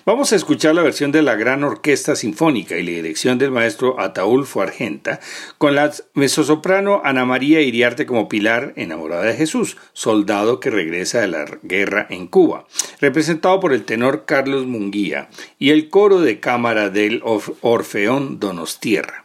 Vamos 0.04 0.32
a 0.32 0.36
escuchar 0.36 0.74
la 0.74 0.82
versión 0.82 1.12
de 1.12 1.22
la 1.22 1.34
Gran 1.34 1.64
Orquesta 1.64 2.16
Sinfónica 2.16 2.76
y 2.76 2.82
la 2.82 2.90
dirección 2.90 3.38
del 3.38 3.50
maestro 3.50 4.00
Ataulfo 4.00 4.62
Argenta, 4.62 5.20
con 5.58 5.74
la 5.74 5.92
mezzosoprano 6.14 7.02
Ana 7.04 7.24
María 7.24 7.60
Iriarte 7.60 8.06
como 8.06 8.28
Pilar, 8.28 8.72
enamorada 8.76 9.24
de 9.24 9.34
Jesús, 9.34 9.76
soldado 9.92 10.60
que 10.60 10.70
regresa 10.70 11.20
de 11.20 11.28
la 11.28 11.44
guerra 11.62 12.06
en 12.10 12.26
Cuba, 12.26 12.66
representado 13.00 13.60
por 13.60 13.72
el 13.72 13.84
tenor 13.84 14.24
Carlos 14.26 14.66
Munguía 14.66 15.28
y 15.58 15.70
el 15.70 15.88
coro 15.88 16.20
de 16.20 16.40
cámara 16.40 16.90
del 16.90 17.22
Orf- 17.22 17.54
Orfeón 17.60 18.40
Donostierra. 18.40 19.23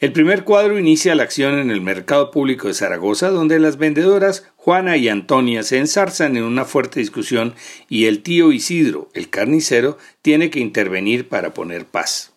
El 0.00 0.12
primer 0.12 0.44
cuadro 0.44 0.78
inicia 0.78 1.16
la 1.16 1.24
acción 1.24 1.58
en 1.58 1.72
el 1.72 1.80
mercado 1.80 2.30
público 2.30 2.68
de 2.68 2.74
Zaragoza, 2.74 3.30
donde 3.30 3.58
las 3.58 3.78
vendedoras 3.78 4.46
Juana 4.54 4.96
y 4.96 5.08
Antonia 5.08 5.64
se 5.64 5.78
ensarzan 5.78 6.36
en 6.36 6.44
una 6.44 6.64
fuerte 6.64 7.00
discusión 7.00 7.54
y 7.88 8.04
el 8.04 8.22
tío 8.22 8.52
Isidro, 8.52 9.08
el 9.12 9.28
carnicero, 9.28 9.98
tiene 10.22 10.50
que 10.50 10.60
intervenir 10.60 11.28
para 11.28 11.52
poner 11.52 11.84
paz. 11.84 12.32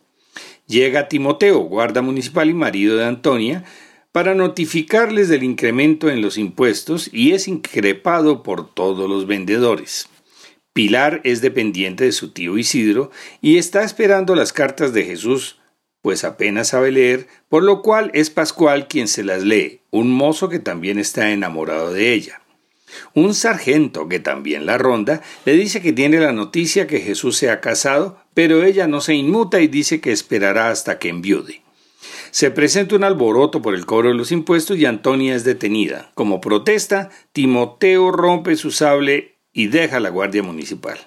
Llega 0.65 1.07
Timoteo, 1.07 1.59
guarda 1.59 2.01
municipal 2.01 2.49
y 2.49 2.55
marido 2.55 2.97
de 2.97 3.05
Antonia, 3.05 3.63
para 4.11 4.33
notificarles 4.33 5.29
del 5.29 5.43
incremento 5.43 6.09
en 6.09 6.23
los 6.23 6.39
impuestos 6.39 7.11
y 7.13 7.33
es 7.33 7.47
increpado 7.47 8.41
por 8.41 8.73
todos 8.73 9.07
los 9.07 9.27
vendedores. 9.27 10.09
Pilar 10.73 11.21
es 11.23 11.41
dependiente 11.41 12.05
de 12.05 12.11
su 12.11 12.31
tío 12.31 12.57
Isidro 12.57 13.11
y 13.39 13.57
está 13.57 13.83
esperando 13.83 14.33
las 14.33 14.51
cartas 14.51 14.93
de 14.93 15.03
Jesús, 15.03 15.60
pues 16.01 16.23
apenas 16.23 16.69
sabe 16.69 16.91
leer, 16.91 17.27
por 17.49 17.63
lo 17.63 17.81
cual 17.81 18.11
es 18.13 18.29
Pascual 18.29 18.87
quien 18.87 19.07
se 19.07 19.23
las 19.23 19.43
lee, 19.43 19.81
un 19.91 20.11
mozo 20.11 20.49
que 20.49 20.59
también 20.59 20.97
está 20.97 21.31
enamorado 21.31 21.93
de 21.93 22.13
ella. 22.13 22.41
Un 23.13 23.33
sargento 23.33 24.09
que 24.09 24.19
también 24.19 24.65
la 24.65 24.77
ronda 24.77 25.21
le 25.45 25.53
dice 25.53 25.81
que 25.81 25.93
tiene 25.93 26.19
la 26.19 26.33
noticia 26.33 26.87
que 26.87 26.99
Jesús 26.99 27.37
se 27.37 27.49
ha 27.49 27.61
casado, 27.61 28.17
pero 28.33 28.63
ella 28.63 28.87
no 28.87 29.01
se 29.01 29.13
inmuta 29.13 29.61
y 29.61 29.67
dice 29.67 30.01
que 30.01 30.11
esperará 30.11 30.69
hasta 30.69 30.99
que 30.99 31.09
enviude. 31.09 31.61
Se 32.31 32.49
presenta 32.51 32.95
un 32.95 33.03
alboroto 33.03 33.61
por 33.61 33.75
el 33.75 33.85
cobro 33.85 34.09
de 34.09 34.15
los 34.15 34.31
impuestos 34.31 34.77
y 34.77 34.85
Antonia 34.85 35.35
es 35.35 35.43
detenida. 35.43 36.11
Como 36.15 36.41
protesta, 36.41 37.09
Timoteo 37.33 38.11
rompe 38.11 38.55
su 38.55 38.71
sable 38.71 39.37
y 39.53 39.67
deja 39.67 39.99
la 39.99 40.09
Guardia 40.09 40.41
Municipal. 40.41 40.97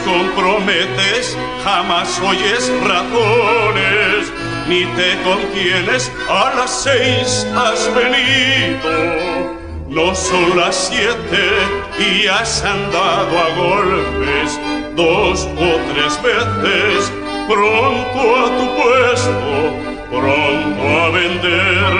Comprometes, 0.00 1.36
jamás 1.64 2.20
oyes 2.20 2.70
razones, 2.82 4.32
ni 4.68 4.84
te 4.96 5.16
contienes, 5.22 6.10
a 6.28 6.54
las 6.56 6.82
seis 6.82 7.46
has 7.54 7.92
venido. 7.94 9.52
No 9.88 10.14
son 10.14 10.56
las 10.56 10.74
siete 10.74 11.50
y 11.98 12.26
has 12.26 12.64
andado 12.64 13.38
a 13.38 13.48
golpes 13.56 14.58
dos 14.96 15.48
o 15.56 15.80
tres 15.92 16.22
veces, 16.22 17.12
pronto 17.46 18.36
a 18.36 18.46
tu 18.58 18.66
puesto, 18.76 19.74
pronto 20.10 20.82
a 21.02 21.10
vender. 21.10 21.92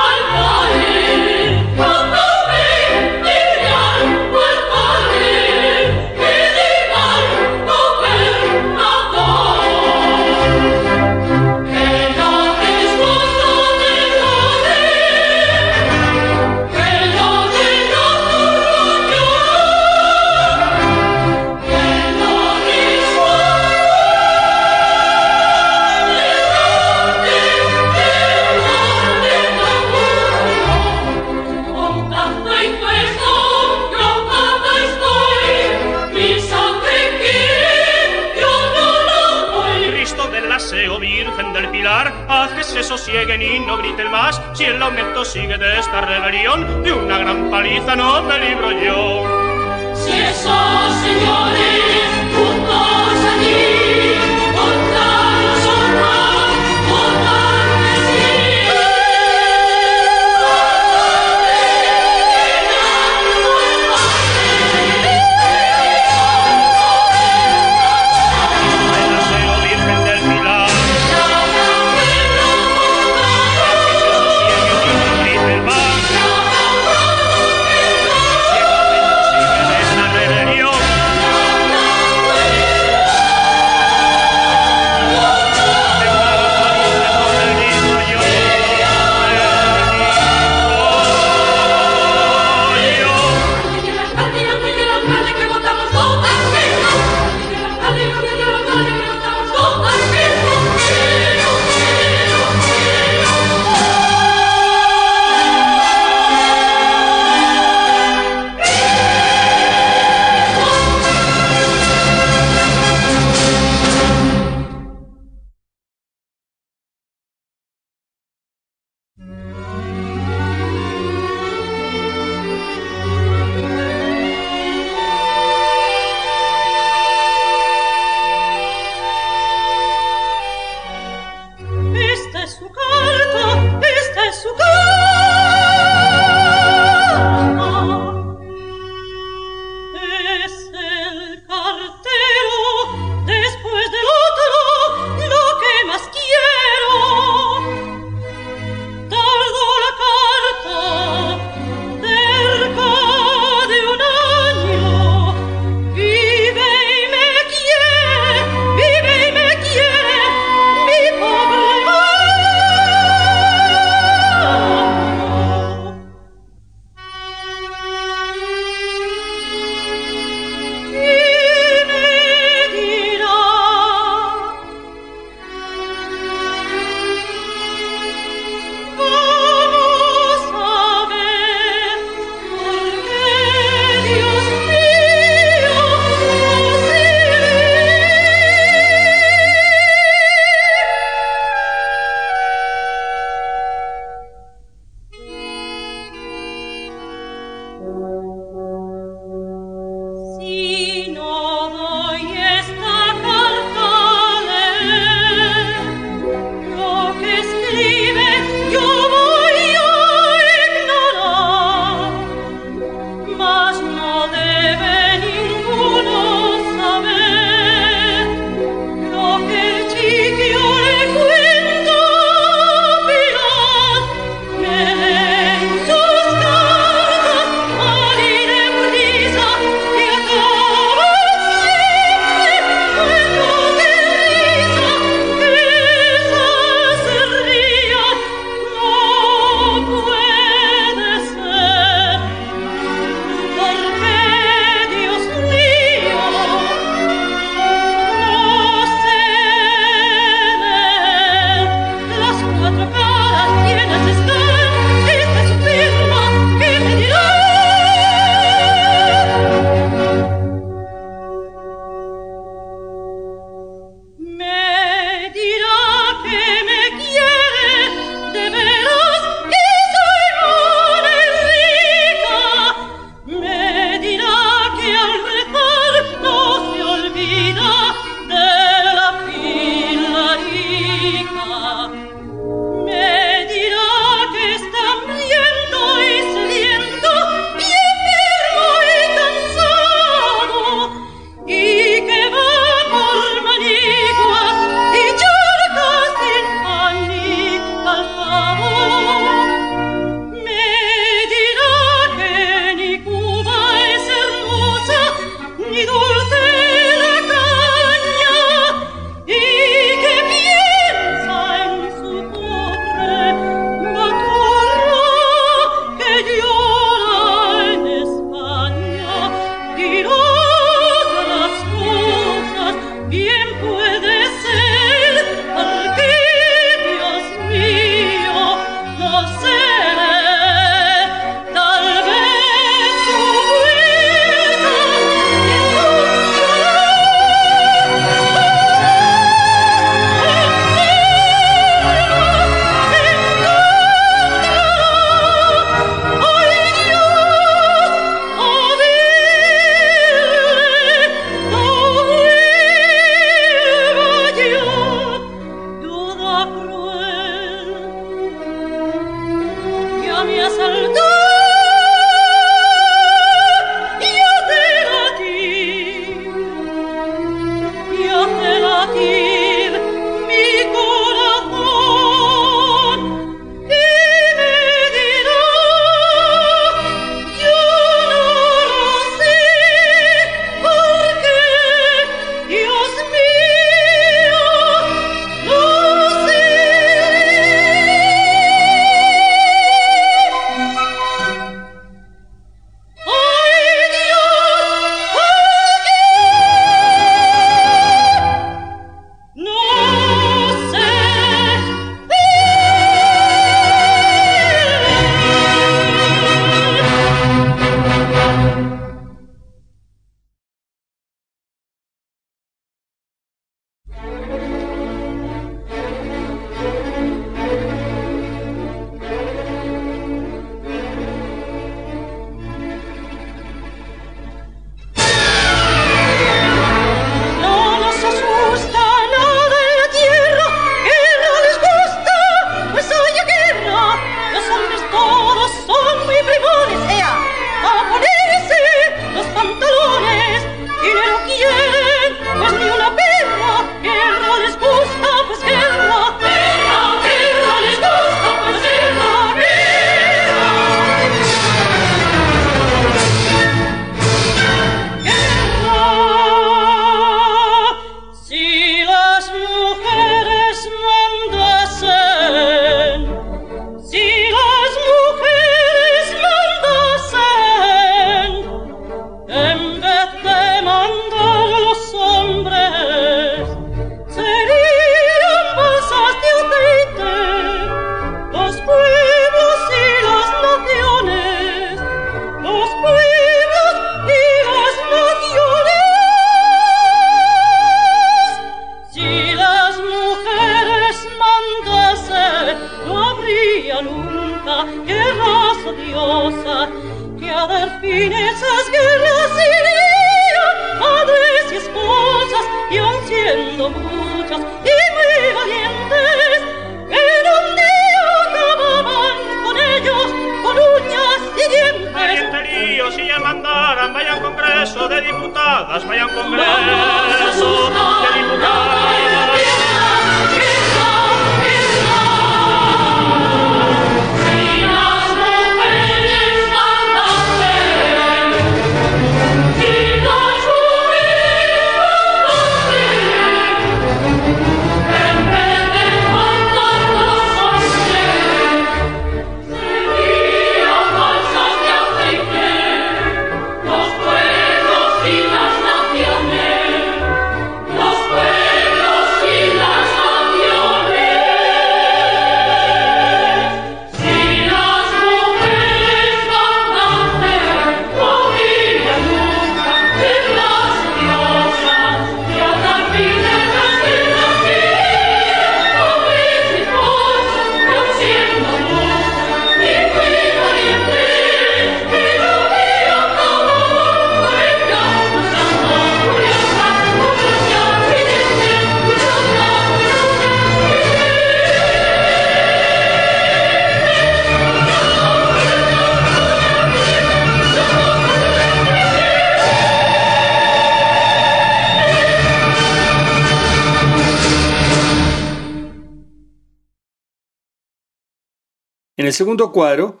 En 599.06 599.10
el 599.10 599.14
segundo 599.14 599.52
cuadro, 599.52 600.00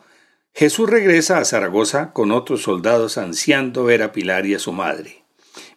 Jesús 0.52 0.90
regresa 0.90 1.38
a 1.38 1.44
Zaragoza 1.44 2.12
con 2.12 2.32
otros 2.32 2.62
soldados 2.62 3.18
ansiando 3.18 3.84
ver 3.84 4.02
a 4.02 4.10
Pilar 4.10 4.46
y 4.46 4.54
a 4.54 4.58
su 4.58 4.72
madre. 4.72 5.22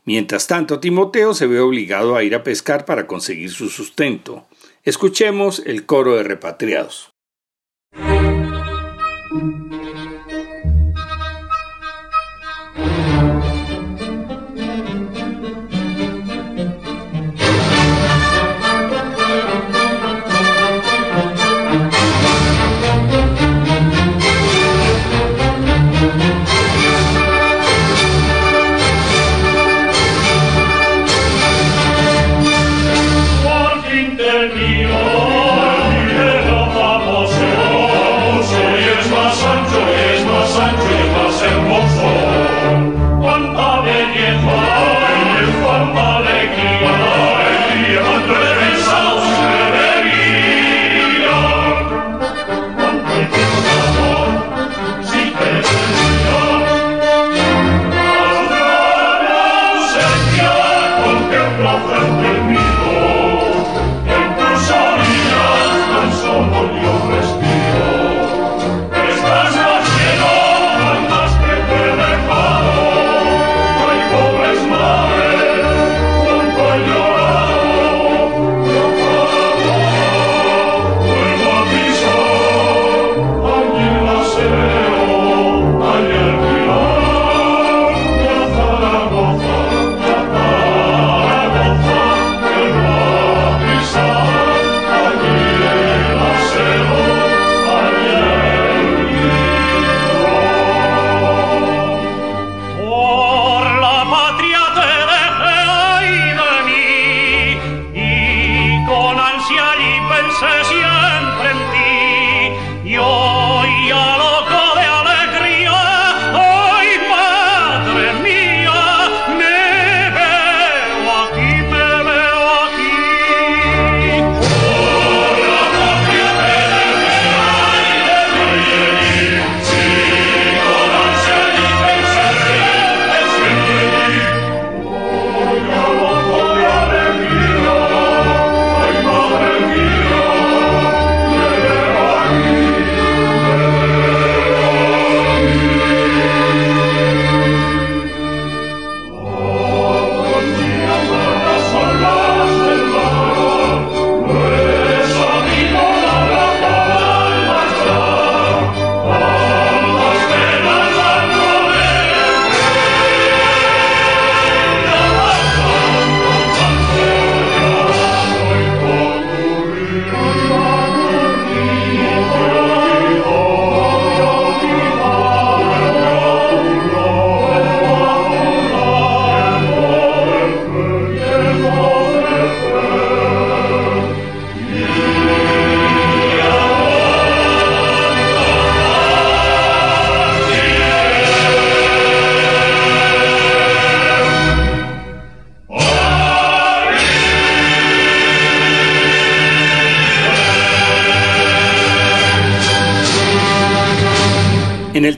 Mientras 0.04 0.48
tanto, 0.48 0.80
Timoteo 0.80 1.36
se 1.36 1.46
ve 1.46 1.60
obligado 1.60 2.16
a 2.16 2.24
ir 2.24 2.34
a 2.34 2.42
pescar 2.42 2.86
para 2.86 3.06
conseguir 3.06 3.52
su 3.52 3.70
sustento. 3.70 4.48
Escuchemos 4.82 5.62
el 5.64 5.86
coro 5.86 6.16
de 6.16 6.24
repatriados. 6.24 7.09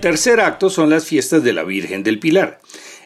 Tercer 0.02 0.40
acto 0.40 0.72
son 0.72 0.90
las 0.90 1.06
fiestas 1.06 1.44
de 1.44 1.54
la 1.54 1.64
Virgen 1.64 2.02
del 2.02 2.18
Pilar. 2.18 2.60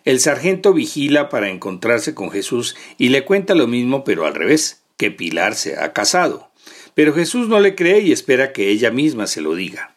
El 0.05 0.21
sargento 0.21 0.73
vigila 0.73 1.27
para 1.27 1.49
encontrarse 1.49 2.15
con 2.15 2.31
Jesús 2.31 2.75
y 2.97 3.09
le 3.09 3.25
cuenta 3.25 3.53
lo 3.53 3.67
mismo 3.67 4.05
pero 4.05 4.25
al 4.25 4.33
revés, 4.33 4.81
que 4.95 5.11
Pilar 5.11 5.55
se 5.55 5.77
ha 5.77 5.91
casado. 5.91 6.49
Pero 6.93 7.13
Jesús 7.13 7.49
no 7.49 7.59
le 7.59 7.75
cree 7.75 7.99
y 7.99 8.13
espera 8.13 8.53
que 8.53 8.69
ella 8.69 8.91
misma 8.91 9.27
se 9.27 9.41
lo 9.41 9.55
diga. 9.55 9.95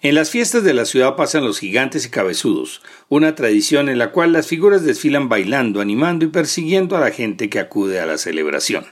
En 0.00 0.14
las 0.14 0.30
fiestas 0.30 0.62
de 0.62 0.74
la 0.74 0.84
ciudad 0.84 1.16
pasan 1.16 1.44
los 1.44 1.58
gigantes 1.58 2.06
y 2.06 2.10
cabezudos, 2.10 2.82
una 3.08 3.34
tradición 3.34 3.88
en 3.88 3.98
la 3.98 4.12
cual 4.12 4.32
las 4.32 4.46
figuras 4.46 4.84
desfilan 4.84 5.28
bailando, 5.28 5.80
animando 5.80 6.24
y 6.24 6.28
persiguiendo 6.28 6.96
a 6.96 7.00
la 7.00 7.10
gente 7.10 7.50
que 7.50 7.58
acude 7.58 7.98
a 7.98 8.06
la 8.06 8.18
celebración. 8.18 8.86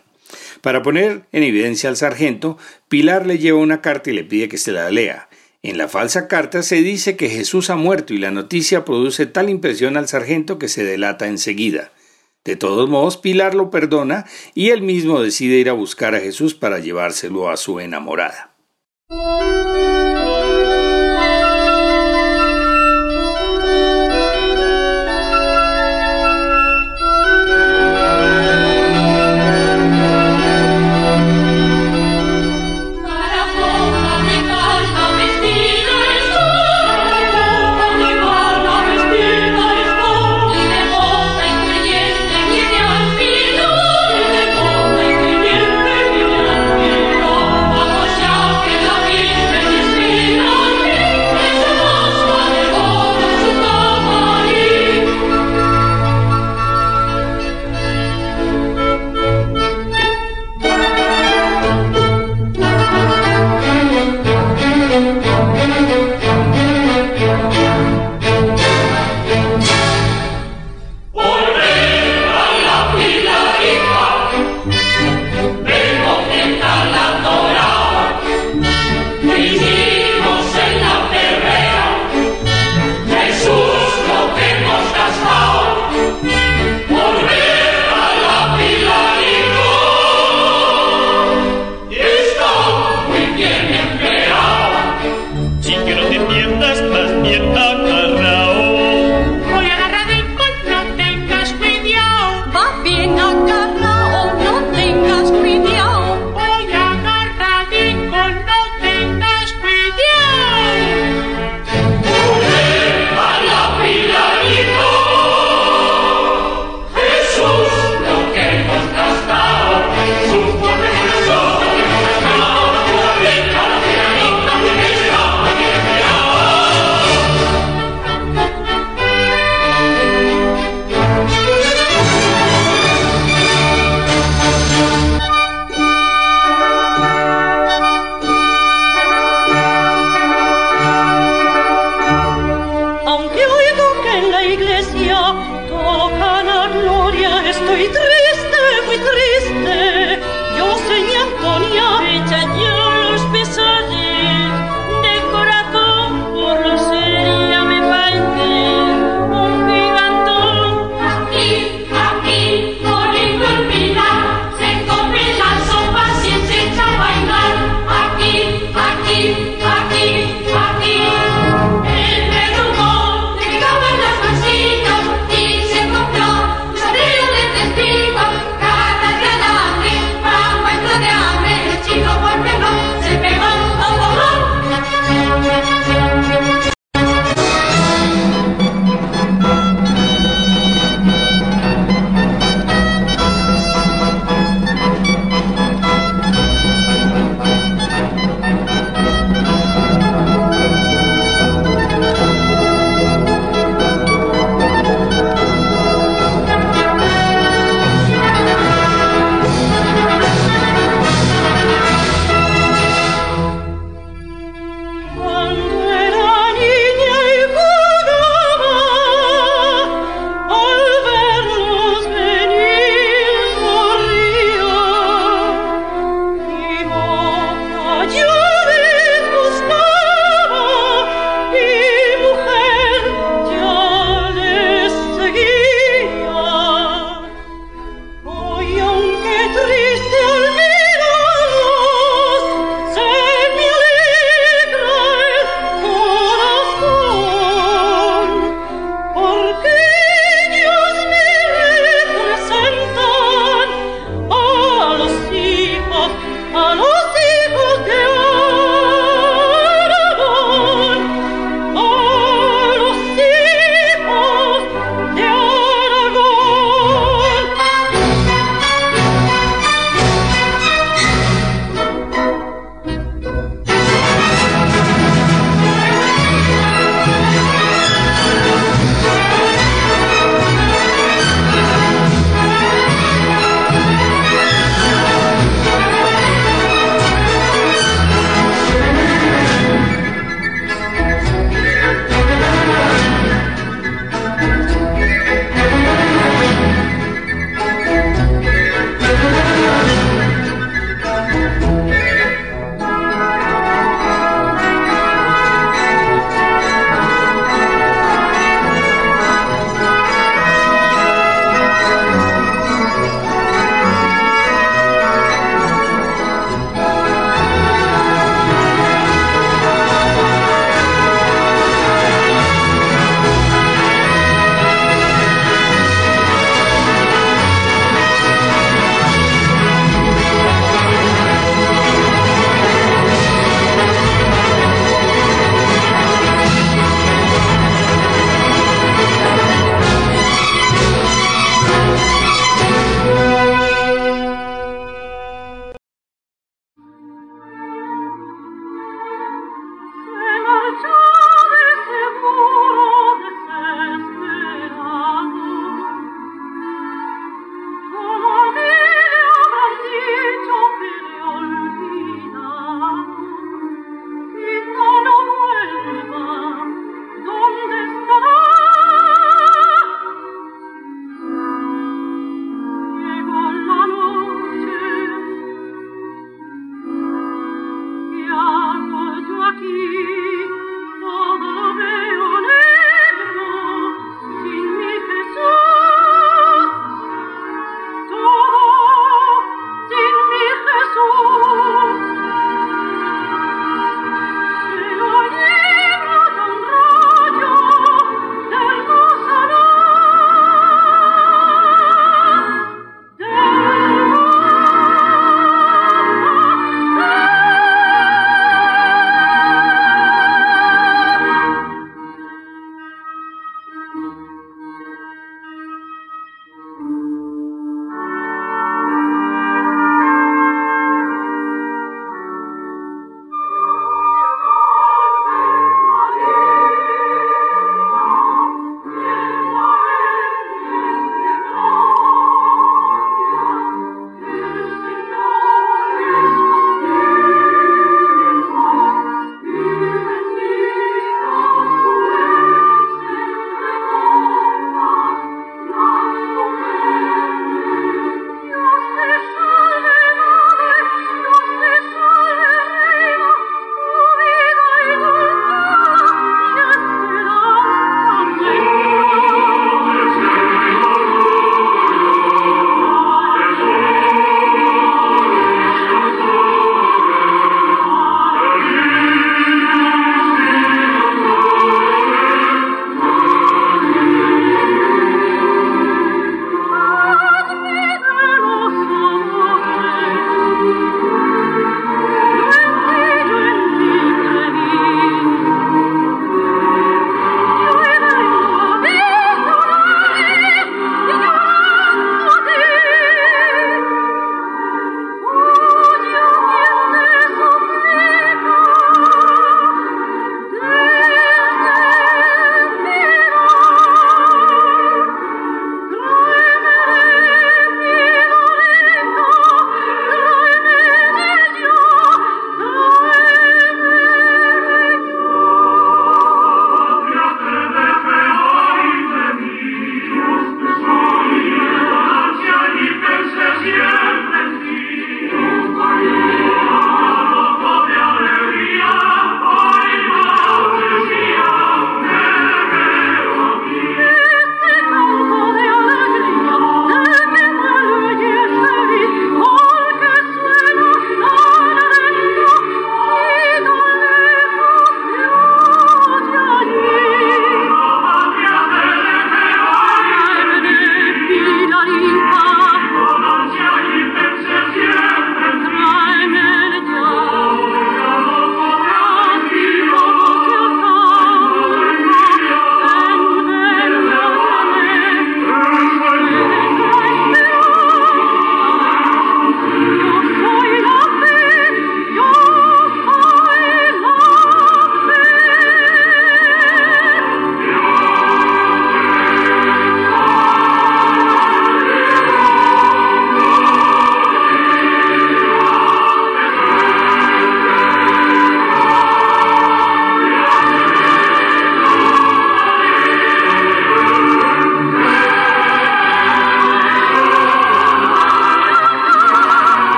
Para 0.63 0.83
poner 0.83 1.23
en 1.33 1.43
evidencia 1.43 1.89
al 1.91 1.97
sargento, 1.97 2.59
Pilar 2.89 3.27
le 3.27 3.39
lleva 3.39 3.59
una 3.59 3.81
carta 3.81 4.11
y 4.11 4.15
le 4.15 4.25
pide 4.25 4.49
que 4.49 4.59
se 4.59 4.73
la 4.73 4.91
lea. 4.91 5.30
En 5.63 5.77
la 5.77 5.89
falsa 5.89 6.27
carta 6.27 6.63
se 6.63 6.77
dice 6.77 7.17
que 7.17 7.29
Jesús 7.29 7.69
ha 7.69 7.77
muerto 7.77 8.15
y 8.15 8.19
la 8.19 8.31
noticia 8.31 8.85
produce 8.85 9.27
tal 9.27 9.51
impresión 9.51 9.97
al 9.99 10.09
sargento 10.09 10.59
que 10.59 10.69
se 10.69 10.85
delata 10.85 11.27
enseguida. 11.27 11.93
De 12.45 12.57
todos 12.57 12.89
modos, 12.89 13.19
Pilar 13.19 13.55
lo 13.55 13.71
perdona 13.71 14.25
y 14.55 14.71
él 14.71 14.81
mismo 14.81 15.21
decide 15.21 15.57
ir 15.57 15.69
a 15.69 15.75
buscar 15.75 16.15
a 16.15 16.21
Jesús 16.21 16.55
para 16.55 16.79
llevárselo 16.79 17.51
a 17.51 17.59
su 17.59 17.79
enamorada. 17.79 18.55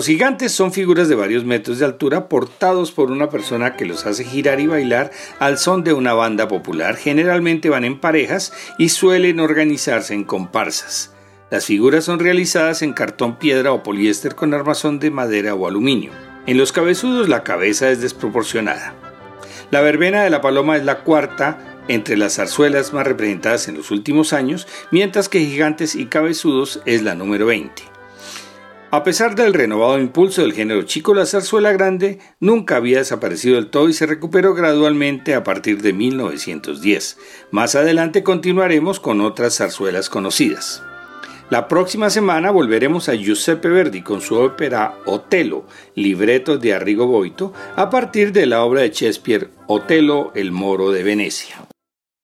Los 0.00 0.06
gigantes 0.06 0.52
son 0.52 0.72
figuras 0.72 1.10
de 1.10 1.14
varios 1.14 1.44
metros 1.44 1.78
de 1.78 1.84
altura 1.84 2.30
portados 2.30 2.90
por 2.90 3.10
una 3.10 3.28
persona 3.28 3.76
que 3.76 3.84
los 3.84 4.06
hace 4.06 4.24
girar 4.24 4.58
y 4.58 4.66
bailar 4.66 5.10
al 5.38 5.58
son 5.58 5.84
de 5.84 5.92
una 5.92 6.14
banda 6.14 6.48
popular. 6.48 6.96
Generalmente 6.96 7.68
van 7.68 7.84
en 7.84 8.00
parejas 8.00 8.50
y 8.78 8.88
suelen 8.88 9.40
organizarse 9.40 10.14
en 10.14 10.24
comparsas. 10.24 11.12
Las 11.50 11.66
figuras 11.66 12.04
son 12.04 12.18
realizadas 12.18 12.80
en 12.80 12.94
cartón 12.94 13.38
piedra 13.38 13.72
o 13.72 13.82
poliéster 13.82 14.34
con 14.34 14.54
armazón 14.54 15.00
de 15.00 15.10
madera 15.10 15.52
o 15.52 15.68
aluminio. 15.68 16.12
En 16.46 16.56
los 16.56 16.72
cabezudos 16.72 17.28
la 17.28 17.44
cabeza 17.44 17.90
es 17.90 18.00
desproporcionada. 18.00 18.94
La 19.70 19.82
verbena 19.82 20.22
de 20.22 20.30
la 20.30 20.40
paloma 20.40 20.78
es 20.78 20.84
la 20.86 21.00
cuarta 21.00 21.82
entre 21.88 22.16
las 22.16 22.36
zarzuelas 22.36 22.94
más 22.94 23.06
representadas 23.06 23.68
en 23.68 23.76
los 23.76 23.90
últimos 23.90 24.32
años, 24.32 24.66
mientras 24.90 25.28
que 25.28 25.40
Gigantes 25.40 25.94
y 25.94 26.06
Cabezudos 26.06 26.80
es 26.86 27.02
la 27.02 27.14
número 27.14 27.44
20. 27.44 27.99
A 28.92 29.04
pesar 29.04 29.36
del 29.36 29.54
renovado 29.54 30.00
impulso 30.00 30.42
del 30.42 30.52
género 30.52 30.82
chico, 30.82 31.14
la 31.14 31.24
zarzuela 31.24 31.70
grande 31.70 32.18
nunca 32.40 32.74
había 32.74 32.98
desaparecido 32.98 33.54
del 33.54 33.70
todo 33.70 33.88
y 33.88 33.92
se 33.92 34.04
recuperó 34.04 34.52
gradualmente 34.52 35.36
a 35.36 35.44
partir 35.44 35.80
de 35.80 35.92
1910. 35.92 37.16
Más 37.52 37.76
adelante 37.76 38.24
continuaremos 38.24 38.98
con 38.98 39.20
otras 39.20 39.58
zarzuelas 39.58 40.08
conocidas. 40.08 40.82
La 41.50 41.68
próxima 41.68 42.10
semana 42.10 42.50
volveremos 42.50 43.08
a 43.08 43.14
Giuseppe 43.14 43.68
Verdi 43.68 44.02
con 44.02 44.20
su 44.20 44.34
ópera 44.36 44.98
Otelo, 45.04 45.66
libreto 45.94 46.58
de 46.58 46.74
Arrigo 46.74 47.06
Boito, 47.06 47.52
a 47.76 47.90
partir 47.90 48.32
de 48.32 48.46
la 48.46 48.64
obra 48.64 48.80
de 48.80 48.90
Shakespeare 48.90 49.50
Otelo, 49.68 50.32
el 50.34 50.50
moro 50.50 50.90
de 50.90 51.04
Venecia. 51.04 51.69